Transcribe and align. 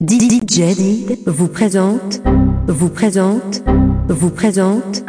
DJ 0.00 0.62
vous 1.26 1.48
présente, 1.48 2.20
vous 2.68 2.88
présente, 2.88 3.64
vous 4.08 4.30
présente. 4.30 5.02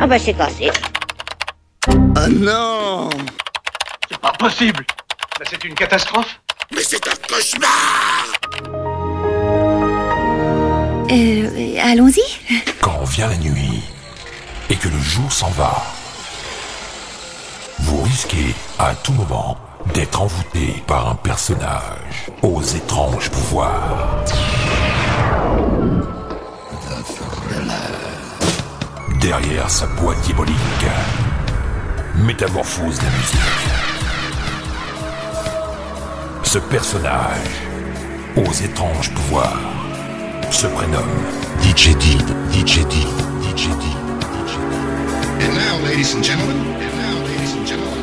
Ah 0.00 0.06
bah 0.06 0.16
c'est 0.16 0.34
cassé. 0.34 0.70
Ah 2.14 2.28
non 2.28 3.10
C'est 4.08 4.18
pas 4.20 4.30
possible 4.38 4.86
Là, 5.40 5.46
c'est 5.50 5.64
une 5.64 5.74
catastrophe 5.74 6.40
Mais 6.70 6.84
c'est 6.84 7.04
un 7.08 7.16
cauchemar 7.28 8.26
Euh, 11.10 11.78
allons-y. 11.82 12.22
Quand 12.80 13.02
vient 13.06 13.26
la 13.26 13.38
nuit 13.38 13.82
et 14.70 14.76
que 14.76 14.86
le 14.86 15.00
jour 15.00 15.32
s'en 15.32 15.50
va, 15.50 15.82
vous 17.80 18.02
risquez 18.02 18.54
à 18.78 18.94
tout 18.94 19.14
moment 19.14 19.58
d'être 19.94 20.20
envoûté 20.20 20.82
par 20.86 21.08
un 21.08 21.14
personnage 21.14 22.30
aux 22.42 22.62
étranges 22.62 23.30
pouvoirs. 23.30 24.24
Derrière 29.20 29.68
sa 29.68 29.86
boîte 29.86 30.20
diabolique, 30.22 30.56
métamorphose 32.16 33.00
la 33.02 33.10
musique. 33.10 33.40
Ce 36.42 36.58
personnage 36.58 37.62
aux 38.36 38.52
étranges 38.52 39.10
pouvoirs 39.10 39.58
se 40.50 40.66
prénomme 40.66 41.04
DJ 41.62 41.94
Did, 41.96 42.26
DJ 42.52 42.86
Did, 42.86 43.08
DJ 43.42 43.68
Did. 43.78 43.98
And 45.40 45.54
now, 45.54 45.78
ladies 45.84 46.14
and 46.14 46.24
gentlemen, 46.24 46.56
and 46.56 46.96
now, 46.96 47.26
ladies 47.26 47.52
and 47.54 47.66
gentlemen, 47.66 47.97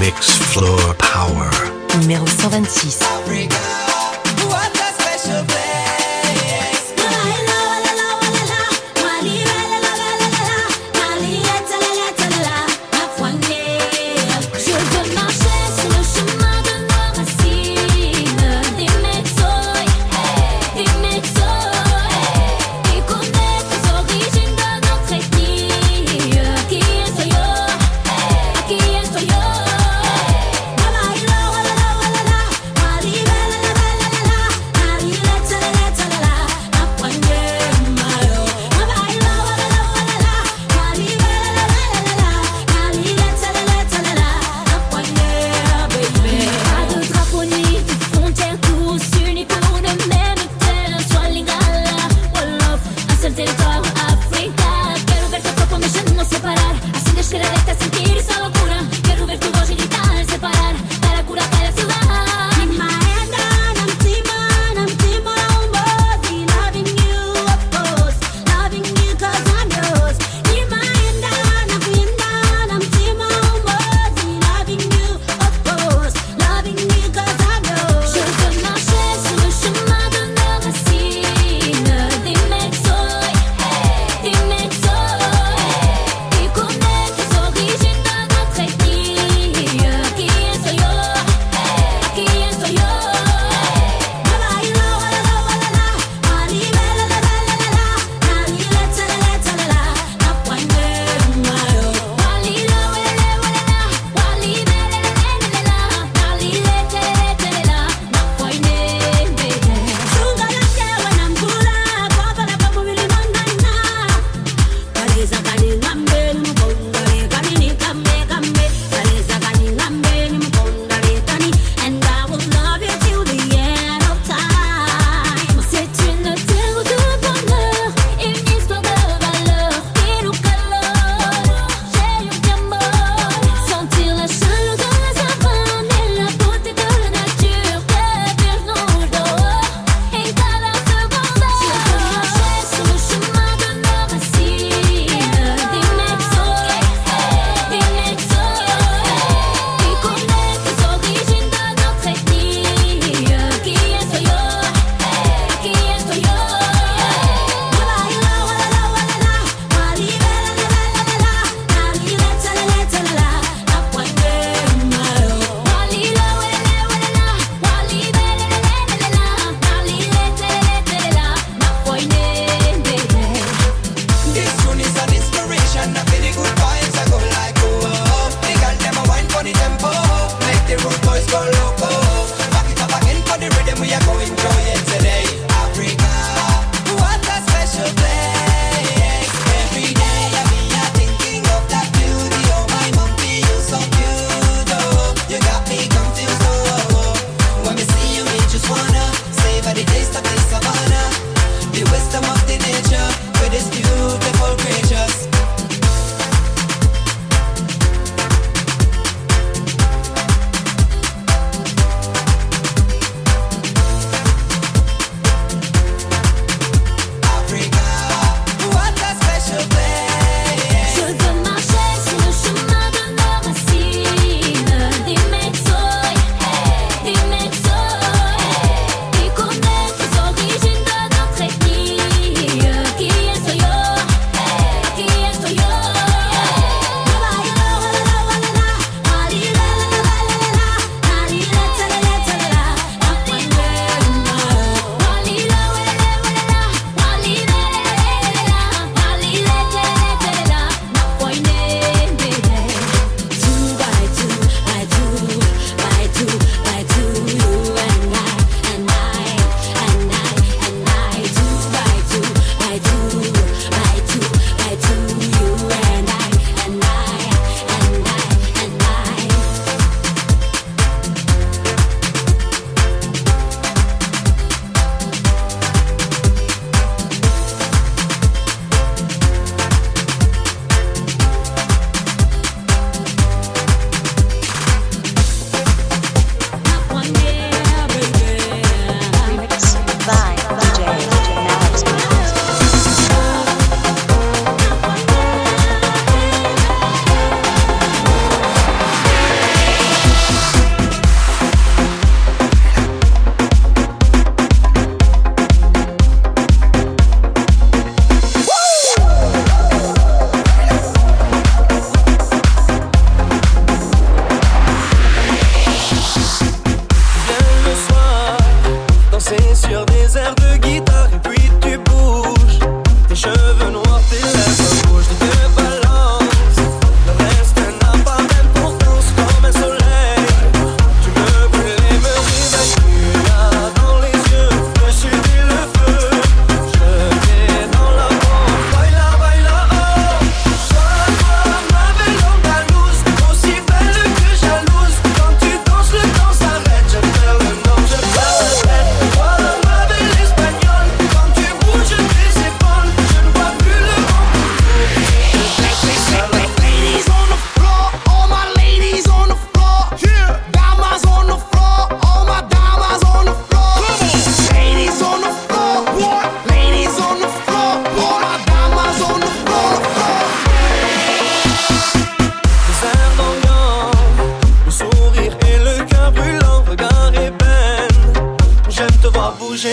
Mix 0.00 0.38
Floor 0.52 0.94
Power. 0.98 1.50
Numéro 2.00 2.26
126. 2.26 3.00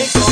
shake. 0.01 0.22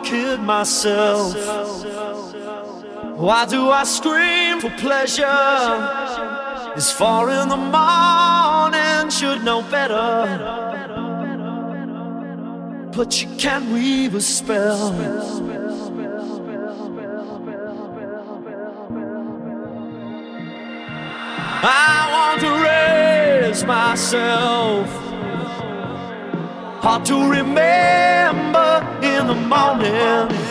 I 0.00 0.02
kid 0.02 0.40
myself? 0.40 1.34
Why 3.18 3.44
do 3.44 3.68
I 3.68 3.84
scream 3.84 4.60
for 4.60 4.70
pleasure? 4.78 5.26
It's 6.74 6.90
far 6.90 7.28
in 7.28 7.48
the 7.48 7.56
morning, 7.56 9.10
should 9.10 9.44
know 9.44 9.62
better. 9.62 10.08
But 12.96 13.20
you 13.20 13.28
can't 13.36 13.70
weave 13.70 14.14
a 14.14 14.20
spell. 14.20 14.94
I 21.62 22.08
want 22.14 22.40
to 22.40 22.50
raise 23.50 23.64
myself, 23.64 24.88
hard 26.82 27.04
to 27.04 27.30
remember 27.30 28.29
the 29.30 29.36
morning. 29.46 30.49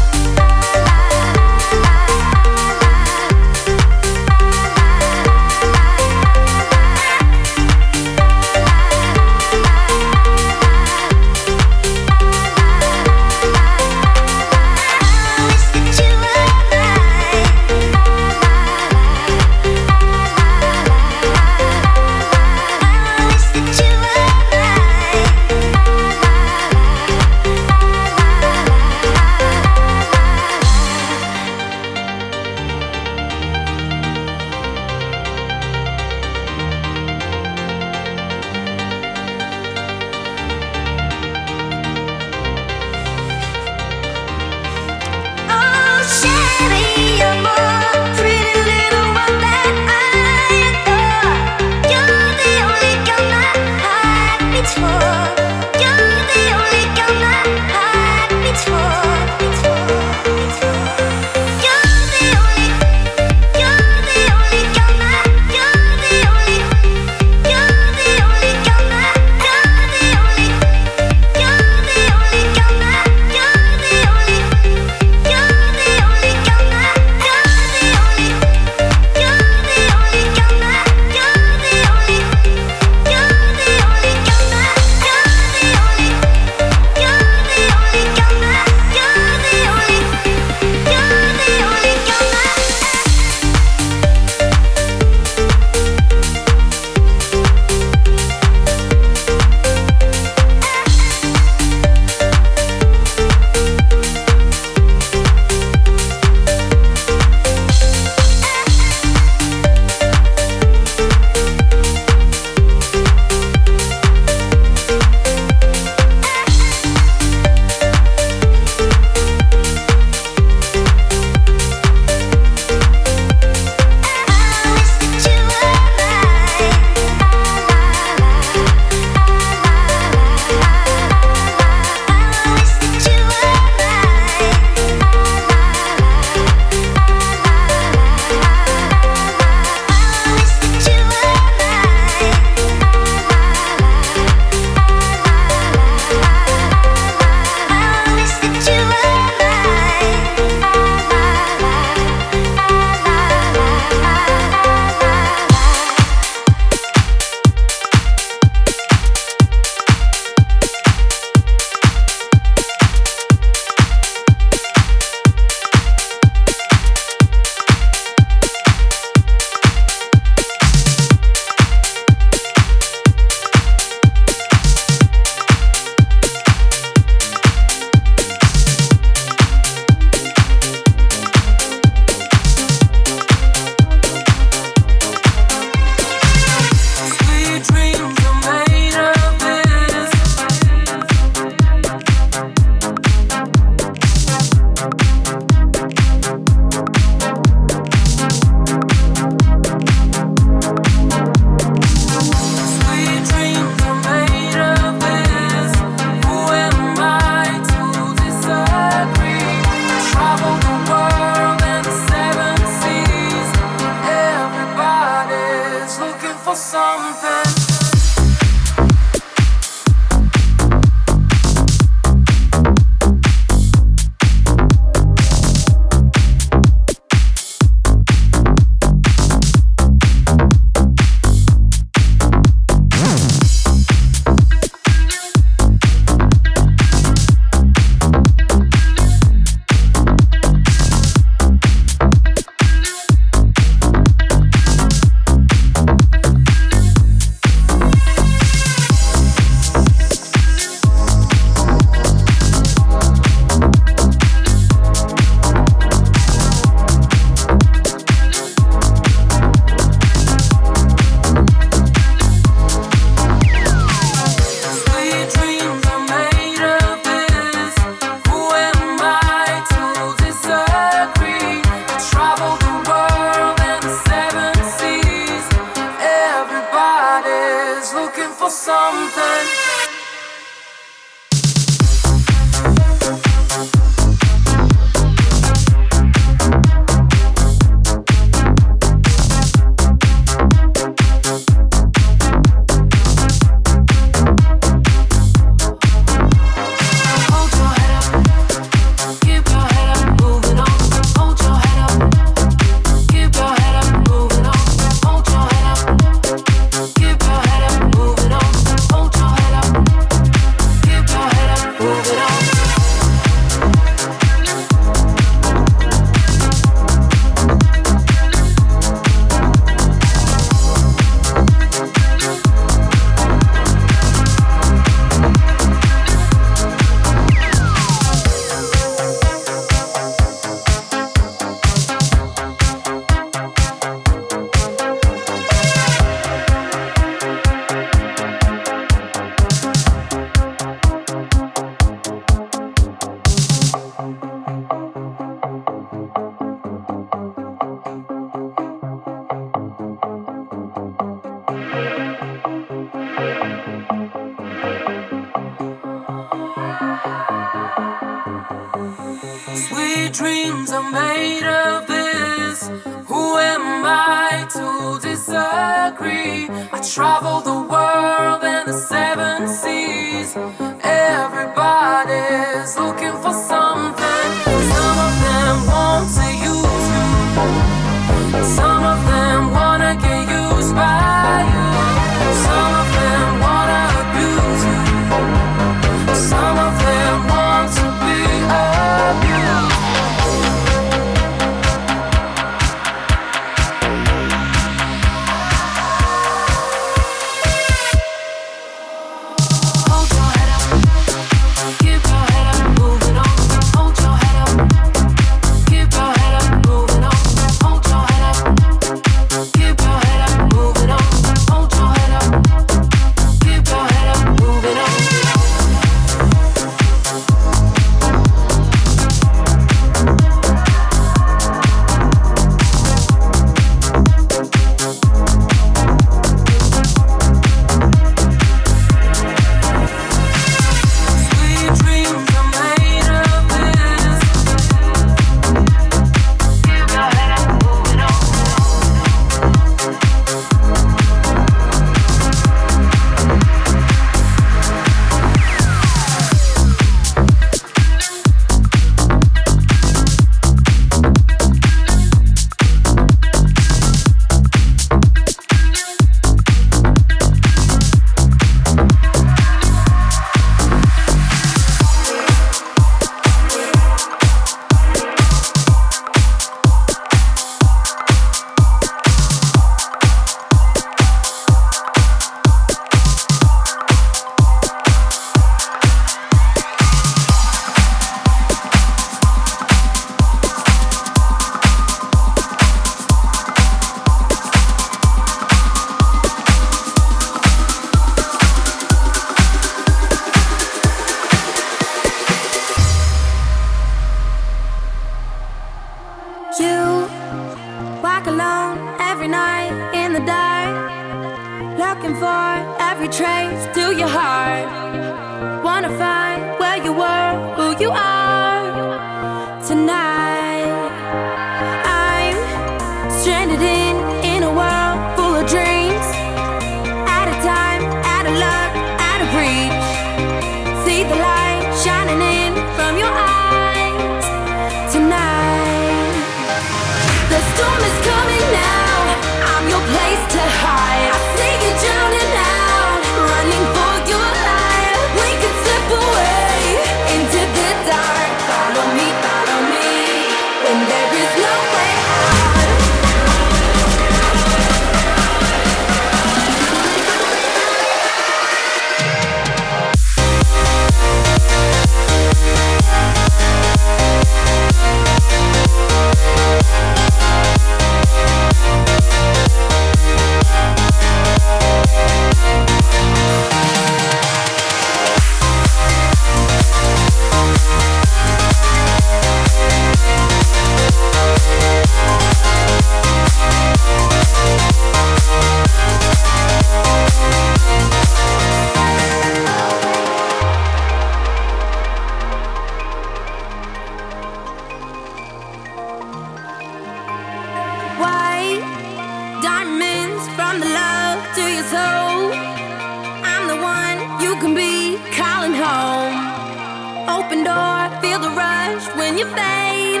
You 599.20 599.26
fade 599.36 600.00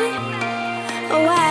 away. 1.10 1.49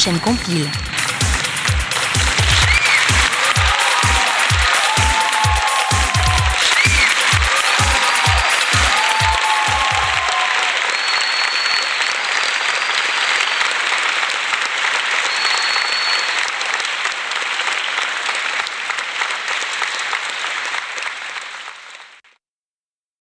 Prochaine 0.00 0.18
compile. 0.20 0.89